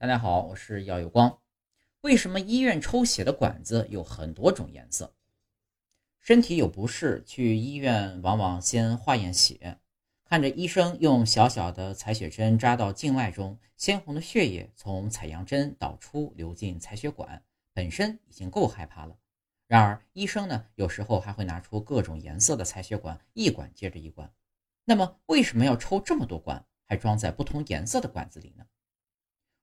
[0.00, 1.40] 大家好，我是耀有光。
[2.02, 5.12] 为什么医院抽血的管子有很多种颜色？
[6.20, 9.80] 身体有不适，去医院往往先化验血，
[10.24, 17.42] 看着医生用小小的采血针扎到静脉中，鲜红的血液从采样针导出流进采血管，
[17.74, 19.18] 本身已经够害怕了。
[19.66, 24.32] 然而，医生呢，有时候还会拿出各种颜色的采血管，一管接着一管。
[24.84, 28.64] 那么，为什么要抽这么多管，还装在不同颜色的管子里呢？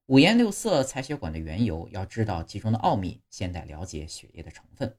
[0.08, 4.96] 五颜六色采血管的缘由，要知道其中的奥秘，先得了解血液的成分。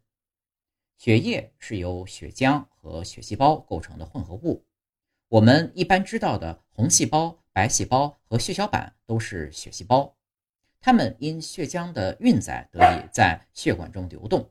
[0.99, 4.67] 血液是由血浆和血细胞构成的混合物。
[5.29, 10.17] 我们一般知道的红细胞、白细胞和血小板都是血细胞，
[10.81, 14.51] 它们因血浆的运载得以在血管中流动。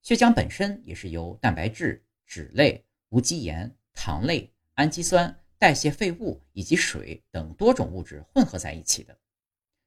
[0.00, 9.18] 血浆本身也是由蛋白质、脂类、无机盐、糖类、氨基酸、代谢废物以及水等多种物质混合在一起的。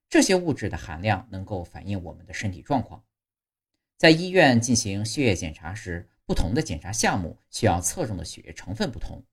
[0.09, 3.03] 这些物质的含量能够反映我们的身体状况。
[3.97, 9.23] 在医院进行血液检查时，不同的检查项目需要侧重的血液成分不同，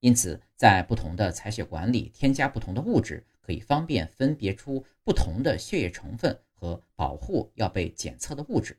[0.00, 8.78] 因此在不同的采血管里添加不同的物质，可以方便分别出不同的血液成分和保护要被检测的物质。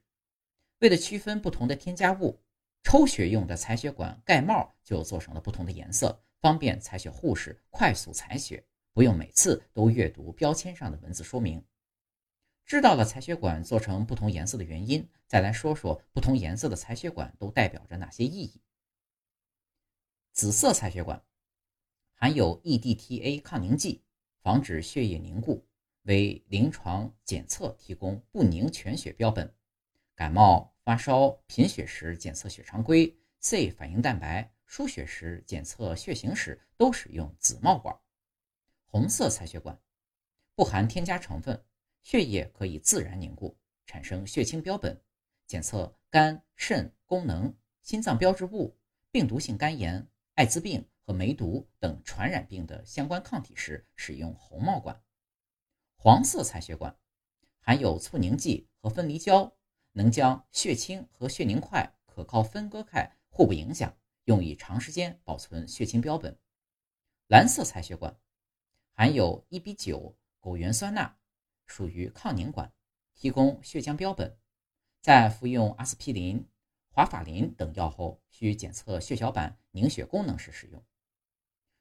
[0.79, 2.39] 为了区分不同的添加物，
[2.83, 8.63] 抽血用的采血管盖帽就做成了不同的颜色，方便采血护士快速采血。
[8.93, 11.65] 不用每次都阅读标签上的文字说明，
[12.63, 18.61] 知道了采血管做成不同颜色的原因，再来说说不同颜色的采血管都代表着哪些意义。
[20.31, 21.23] 紫色采血管
[22.13, 24.03] 含有 EDTA 抗凝剂，
[24.41, 25.65] 防止血液凝固，
[26.03, 29.51] 为临床检测提供不凝全血标本。
[30.15, 37.97] 感冒、发烧、贫血时检测血常规、C 反应蛋白、输血时检测血型时都使用紫帽管。
[38.93, 39.81] 红色采血管
[40.53, 41.65] 不含添加成分，
[42.03, 45.01] 血液可以自然凝固，产生血清标本。
[45.47, 48.77] 检测肝、肾功能、心脏标志物、
[49.09, 55.01] 病毒性肝炎、艾滋病和梅毒等传染病的相关抗体时，使用红帽管。
[55.95, 56.95] 黄色采血管
[57.61, 59.51] 含有促凝剂和分离胶，
[59.93, 66.37] 能将血清和血凝块可靠分割开，互不影响，用以长时间保存血清标本。
[67.25, 68.15] 蓝色采血管。
[68.95, 71.17] 含有一比九枸原酸钠，
[71.65, 72.71] 属于抗凝管，
[73.15, 74.37] 提供血浆标本。
[75.01, 76.47] 在服用阿司匹林、
[76.89, 80.85] 华法林等药后，需检测血小板凝血功能时使用。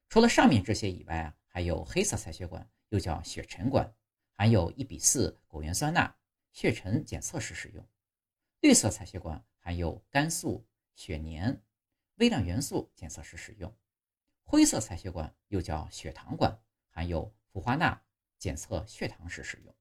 [0.08, 3.94] 除了上面这些以外啊，还有黑色采血管，又叫血沉管，
[4.32, 6.16] 含有一比四枸原酸钠，
[6.50, 7.86] 血沉检测时使用。
[8.60, 11.62] 绿色采血管含有肝素、血粘、
[12.16, 13.76] 微量元素，检测时使用。
[14.44, 16.58] 灰色采血管又叫血糖管。
[16.92, 18.00] 含有氟化钠，
[18.38, 19.74] 检测血糖时使用。